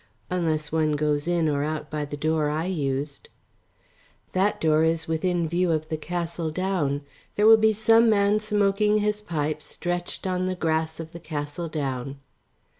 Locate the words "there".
7.35-7.45